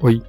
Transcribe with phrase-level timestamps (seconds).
[0.00, 0.22] Hoy,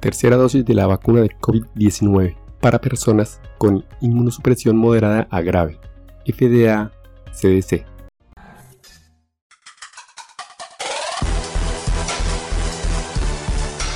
[0.00, 5.78] tercera dosis de la vacuna de COVID-19 para personas con inmunosupresión moderada a grave,
[6.26, 7.84] FDA-CDC.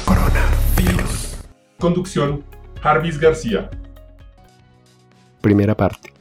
[0.04, 1.38] Coronavirus.
[1.80, 2.45] Conducción,
[2.80, 3.68] Jarvis García.
[5.40, 6.12] Primera parte.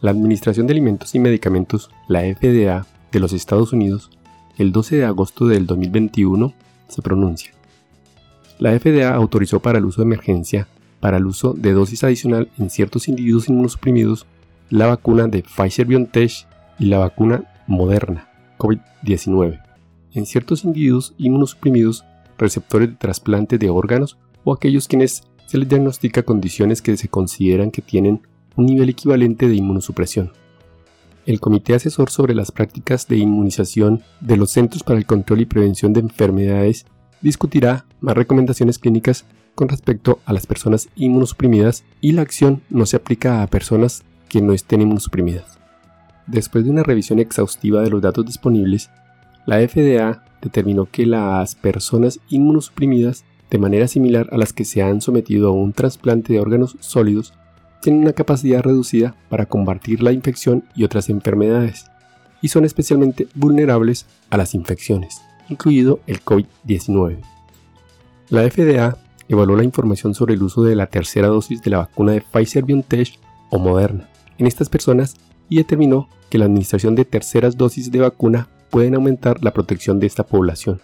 [0.00, 4.10] La Administración de Alimentos y Medicamentos, la FDA, de los Estados Unidos,
[4.56, 6.54] el 12 de agosto del 2021,
[6.88, 7.59] se pronuncia.
[8.60, 10.68] La FDA autorizó para el uso de emergencia,
[11.00, 14.26] para el uso de dosis adicional en ciertos individuos inmunosuprimidos,
[14.68, 16.46] la vacuna de Pfizer BioNTech
[16.78, 18.28] y la vacuna Moderna
[18.58, 19.62] COVID-19.
[20.12, 22.04] En ciertos individuos inmunosuprimidos,
[22.36, 27.70] receptores de trasplante de órganos o aquellos quienes se les diagnostica condiciones que se consideran
[27.70, 28.20] que tienen
[28.56, 30.32] un nivel equivalente de inmunosupresión.
[31.24, 35.46] El Comité Asesor sobre las Prácticas de Inmunización de los Centros para el Control y
[35.46, 36.84] Prevención de Enfermedades
[37.20, 42.96] discutirá más recomendaciones clínicas con respecto a las personas inmunosuprimidas y la acción no se
[42.96, 45.58] aplica a personas que no estén inmunosuprimidas.
[46.26, 48.90] Después de una revisión exhaustiva de los datos disponibles,
[49.46, 55.00] la FDA determinó que las personas inmunosuprimidas, de manera similar a las que se han
[55.00, 57.34] sometido a un trasplante de órganos sólidos,
[57.82, 61.90] tienen una capacidad reducida para combatir la infección y otras enfermedades,
[62.42, 67.18] y son especialmente vulnerables a las infecciones incluido el COVID-19.
[68.30, 68.96] La FDA
[69.28, 72.64] evaluó la información sobre el uso de la tercera dosis de la vacuna de Pfizer
[72.64, 73.18] BioNTech
[73.50, 75.16] o Moderna en estas personas
[75.48, 80.06] y determinó que la administración de terceras dosis de vacuna pueden aumentar la protección de
[80.06, 80.80] esta población.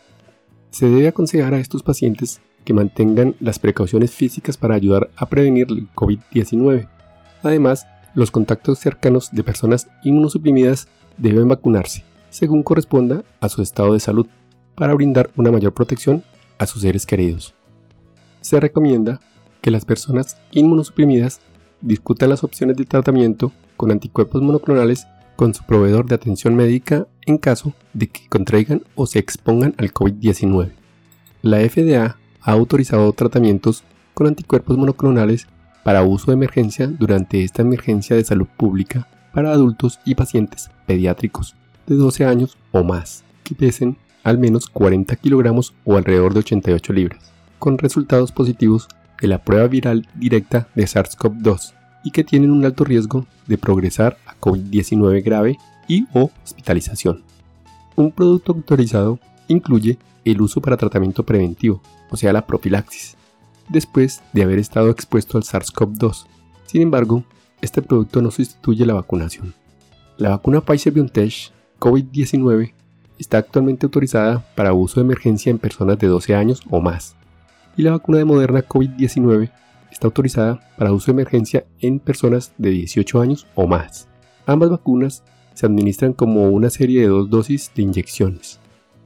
[0.71, 5.69] Se debe aconsejar a estos pacientes que mantengan las precauciones físicas para ayudar a prevenir
[5.71, 6.89] el COVID-19.
[7.43, 14.01] Además, los contactos cercanos de personas inmunosuprimidas deben vacunarse, según corresponda a su estado de
[14.01, 14.27] salud
[14.77, 16.23] para brindar una mayor protección
[16.59, 17.55] a sus seres queridos.
[18.41, 19.21] Se recomienda
[19.61, 21.41] que las personas inmunosuprimidas
[21.81, 27.39] discutan las opciones de tratamiento con anticuerpos monoclonales con su proveedor de atención médica en
[27.39, 30.73] caso de que contraigan o se expongan al COVID-19.
[31.43, 33.85] La FDA ha autorizado tratamientos
[34.15, 35.47] con anticuerpos monoclonales
[35.85, 41.55] para uso de emergencia durante esta emergencia de salud pública para adultos y pacientes pediátricos
[41.87, 46.93] de 12 años o más que pesen al menos 40 kilogramos o alrededor de 88
[46.93, 48.89] libras, con resultados positivos
[49.23, 54.19] de la prueba viral directa de SARS-CoV-2 y que tienen un alto riesgo de progresar
[54.27, 57.23] a COVID-19 grave y o hospitalización.
[57.95, 63.17] Un producto autorizado incluye el uso para tratamiento preventivo, o sea la profilaxis,
[63.69, 66.27] después de haber estado expuesto al SARS-CoV-2.
[66.67, 67.23] Sin embargo,
[67.61, 69.55] este producto no sustituye la vacunación.
[70.17, 72.73] La vacuna Pfizer-BioNTech COVID-19
[73.19, 77.17] está actualmente autorizada para uso de emergencia en personas de 12 años o más,
[77.77, 79.51] y la vacuna de Moderna COVID-19
[79.91, 84.09] está autorizada para uso de emergencia en personas de 18 años o más.
[84.47, 85.23] Ambas vacunas
[85.55, 88.61] se administran como una serie de dos dosis de inyecciones.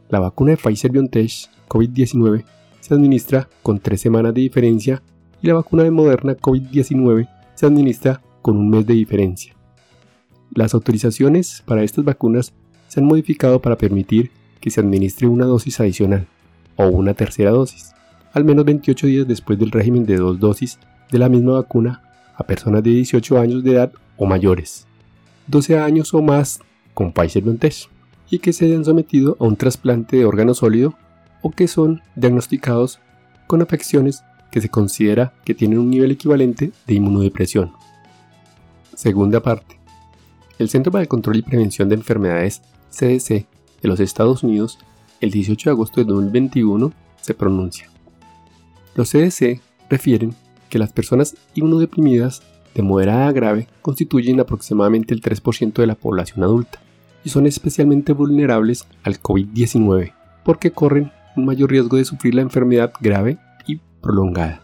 [0.09, 2.45] La vacuna de Pfizer-BioNTech COVID-19
[2.81, 5.03] se administra con tres semanas de diferencia
[5.41, 9.55] y la vacuna de Moderna COVID-19 se administra con un mes de diferencia.
[10.53, 12.53] Las autorizaciones para estas vacunas
[12.91, 16.27] se han modificado para permitir que se administre una dosis adicional
[16.75, 17.93] o una tercera dosis,
[18.33, 20.81] al menos 28 días después del régimen de dos dosis
[21.13, 22.03] de la misma vacuna
[22.35, 24.89] a personas de 18 años de edad o mayores,
[25.47, 26.61] 12 años o más
[26.93, 27.89] con Pfizer BioNTech
[28.29, 30.95] y que se hayan sometido a un trasplante de órgano sólido
[31.43, 32.99] o que son diagnosticados
[33.47, 37.71] con afecciones que se considera que tienen un nivel equivalente de inmunodepresión.
[38.97, 39.79] Segunda parte.
[40.59, 43.47] El Centro para el Control y Prevención de Enfermedades CDC
[43.83, 44.79] de los Estados Unidos
[45.21, 47.89] el 18 de agosto de 2021 se pronuncia.
[48.95, 50.35] Los CDC refieren
[50.69, 52.43] que las personas inmunodeprimidas
[52.75, 56.81] de moderada a grave constituyen aproximadamente el 3% de la población adulta
[57.25, 60.15] y son especialmente vulnerables al COVID-19
[60.45, 64.63] porque corren un mayor riesgo de sufrir la enfermedad grave y prolongada.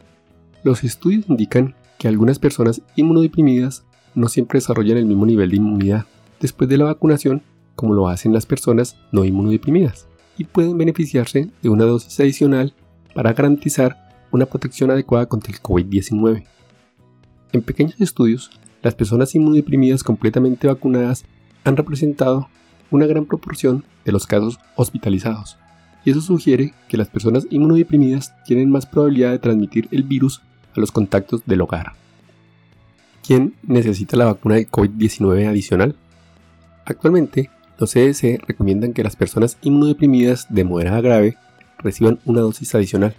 [0.62, 3.84] Los estudios indican que algunas personas inmunodeprimidas
[4.14, 6.06] no siempre desarrollan el mismo nivel de inmunidad
[6.40, 7.42] después de la vacunación
[7.76, 12.74] como lo hacen las personas no inmunodeprimidas, y pueden beneficiarse de una dosis adicional
[13.14, 16.44] para garantizar una protección adecuada contra el COVID-19.
[17.52, 18.50] En pequeños estudios,
[18.82, 21.24] las personas inmunodeprimidas completamente vacunadas
[21.64, 22.48] han representado
[22.90, 25.58] una gran proporción de los casos hospitalizados,
[26.04, 30.40] y eso sugiere que las personas inmunodeprimidas tienen más probabilidad de transmitir el virus
[30.76, 31.92] a los contactos del hogar.
[33.26, 35.96] ¿Quién necesita la vacuna de COVID-19 adicional?
[36.84, 41.36] Actualmente, los CDC recomiendan que las personas inmunodeprimidas de moderada grave
[41.78, 43.14] reciban una dosis adicional,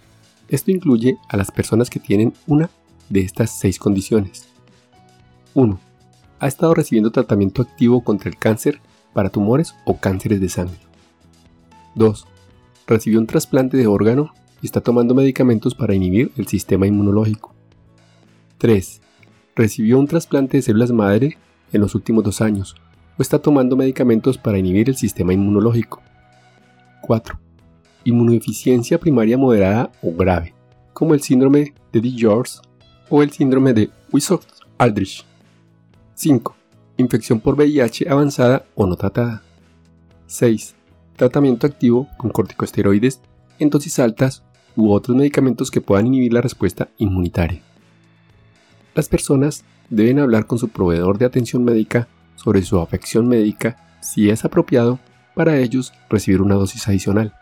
[0.48, 2.70] Esto incluye a las personas que tienen una
[3.10, 4.48] de estas seis condiciones.
[5.52, 5.78] 1.
[6.40, 8.80] Ha estado recibiendo tratamiento activo contra el cáncer
[9.12, 10.78] para tumores o cánceres de sangre.
[11.96, 12.26] 2.
[12.86, 14.32] Recibió un trasplante de órgano
[14.62, 17.54] y está tomando medicamentos para inhibir el sistema inmunológico.
[18.56, 19.02] 3.
[19.54, 21.36] Recibió un trasplante de células madre
[21.74, 22.74] en los últimos dos años
[23.18, 26.00] o está tomando medicamentos para inhibir el sistema inmunológico.
[27.02, 27.38] 4.
[28.04, 30.54] Inmunodeficiencia primaria moderada o grave,
[30.92, 32.60] como el síndrome de DiGeorge
[33.10, 35.24] o el síndrome de Wisoft-Aldrich.
[36.14, 36.54] 5.
[36.96, 39.42] Infección por VIH avanzada o no tratada.
[40.26, 40.74] 6.
[41.16, 43.20] Tratamiento activo con corticosteroides
[43.58, 44.44] en dosis altas
[44.76, 47.62] u otros medicamentos que puedan inhibir la respuesta inmunitaria.
[48.94, 52.06] Las personas deben hablar con su proveedor de atención médica
[52.38, 54.98] sobre su afección médica si es apropiado
[55.34, 57.34] para ellos recibir una dosis adicional.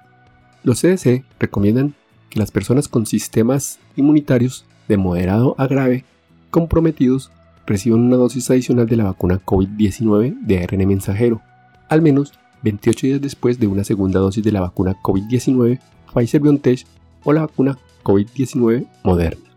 [0.64, 1.94] Los CDC recomiendan
[2.31, 6.04] que las personas con sistemas inmunitarios de moderado a grave
[6.50, 7.31] comprometidos
[7.66, 11.40] reciban una dosis adicional de la vacuna COVID-19 de ARN mensajero,
[11.88, 12.32] al menos
[12.62, 15.81] 28 días después de una segunda dosis de la vacuna COVID-19
[16.12, 16.87] Pfizer BioNTech
[17.25, 19.50] o la vacuna COVID-19 Moderna.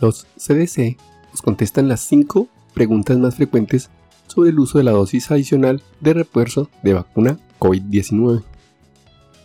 [0.00, 0.98] Los CDC
[1.30, 3.90] nos contestan las 5 preguntas más frecuentes
[4.26, 8.42] sobre el uso de la dosis adicional de refuerzo de vacuna COVID-19.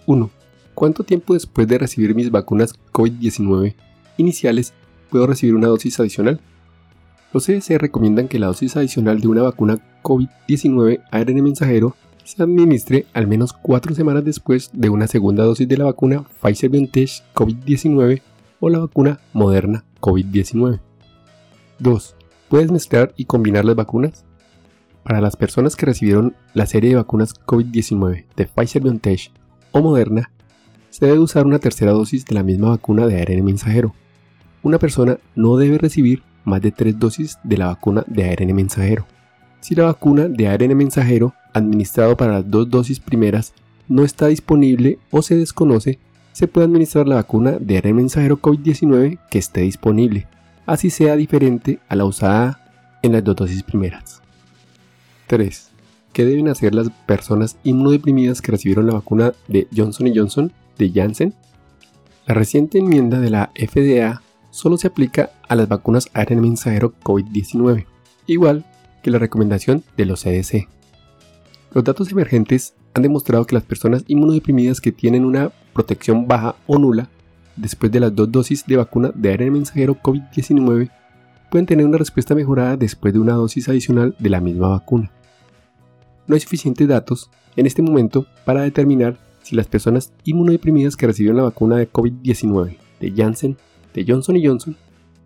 [0.05, 0.29] 1.
[0.73, 3.75] ¿Cuánto tiempo después de recibir mis vacunas COVID-19
[4.17, 4.73] iniciales
[5.09, 6.39] puedo recibir una dosis adicional?
[7.33, 13.05] Los CDC recomiendan que la dosis adicional de una vacuna COVID-19 ARN mensajero se administre
[13.13, 18.21] al menos 4 semanas después de una segunda dosis de la vacuna Pfizer-BioNTech COVID-19
[18.59, 20.79] o la vacuna Moderna COVID-19.
[21.79, 22.15] 2.
[22.49, 24.25] ¿Puedes mezclar y combinar las vacunas?
[25.09, 29.31] Para las personas que recibieron la serie de vacunas COVID-19 de Pfizer-BioNTech
[29.71, 30.29] o Moderna,
[30.91, 33.95] se debe usar una tercera dosis de la misma vacuna de ARN mensajero.
[34.61, 39.07] Una persona no debe recibir más de 3 dosis de la vacuna de ARN mensajero.
[39.61, 43.55] Si la vacuna de ARN mensajero administrado para las dos dosis primeras
[43.88, 45.97] no está disponible o se desconoce,
[46.33, 50.27] se puede administrar la vacuna de ARN mensajero COVID-19 que esté disponible,
[50.67, 52.62] así sea diferente a la usada
[53.01, 54.21] en las dos dosis primeras.
[55.29, 55.69] 3.
[56.11, 61.35] ¿Qué deben hacer las personas inmunodeprimidas que recibieron la vacuna de Johnson Johnson de Janssen?
[62.25, 67.85] La reciente enmienda de la FDA solo se aplica a las vacunas ARN mensajero COVID-19,
[68.25, 68.65] igual
[69.03, 70.67] que la recomendación de los CDC.
[71.73, 76.79] Los datos emergentes han demostrado que las personas inmunodeprimidas que tienen una protección baja o
[76.79, 77.07] nula
[77.55, 80.89] después de las dos dosis de vacuna de ARN mensajero COVID-19
[81.50, 85.12] pueden tener una respuesta mejorada después de una dosis adicional de la misma vacuna
[86.30, 91.38] no hay suficientes datos en este momento para determinar si las personas inmunodeprimidas que recibieron
[91.38, 93.57] la vacuna de COVID-19 de Janssen,
[93.96, 94.78] de Johnson Johnson,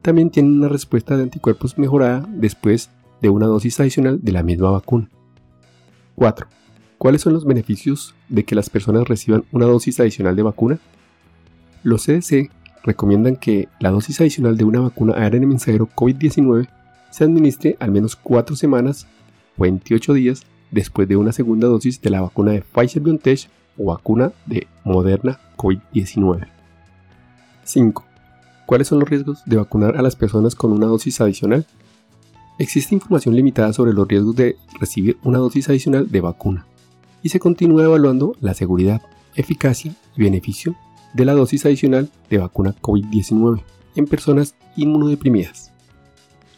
[0.01, 2.89] también tienen una respuesta de anticuerpos mejorada después
[3.21, 5.09] de una dosis adicional de la misma vacuna.
[6.15, 6.47] 4.
[6.97, 10.79] ¿Cuáles son los beneficios de que las personas reciban una dosis adicional de vacuna?
[11.83, 12.49] Los CDC
[12.83, 16.67] recomiendan que la dosis adicional de una vacuna ARN mensajero COVID-19
[17.09, 19.07] se administre al menos 4 semanas
[19.57, 24.31] o 28 días después de una segunda dosis de la vacuna de Pfizer-BioNTech o vacuna
[24.45, 26.47] de Moderna COVID-19.
[27.63, 28.05] 5.
[28.65, 31.65] ¿Cuáles son los riesgos de vacunar a las personas con una dosis adicional?
[32.59, 36.65] Existe información limitada sobre los riesgos de recibir una dosis adicional de vacuna
[37.21, 39.01] y se continúa evaluando la seguridad,
[39.35, 40.75] eficacia y beneficio
[41.13, 43.63] de la dosis adicional de vacuna COVID-19
[43.95, 45.71] en personas inmunodeprimidas.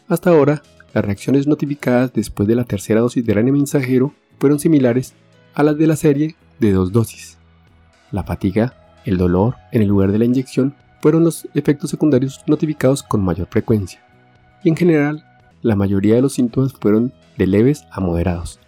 [0.07, 0.61] Hasta ahora,
[0.93, 5.13] las reacciones notificadas después de la tercera dosis del ARN mensajero fueron similares
[5.53, 7.37] a las de la serie de dos dosis.
[8.11, 13.03] La fatiga, el dolor en el lugar de la inyección fueron los efectos secundarios notificados
[13.03, 14.01] con mayor frecuencia.
[14.63, 15.25] Y en general,
[15.61, 18.59] la mayoría de los síntomas fueron de leves a moderados.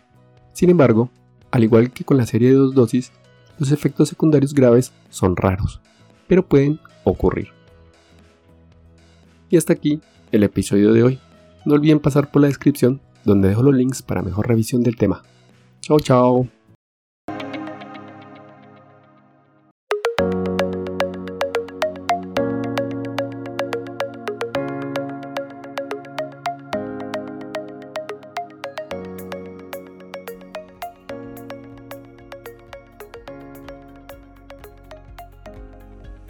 [0.53, 1.10] Sin embargo,
[1.51, 3.12] al igual que con la serie de dos dosis,
[3.60, 5.82] los efectos secundarios graves son raros,
[6.28, 7.50] pero pueden ocurrir.
[9.50, 11.20] Y hasta aquí el episodio de hoy.
[11.66, 15.24] No olviden pasar por la descripción donde dejo los links para mejor revisión del tema.
[15.82, 16.57] Chao, chao.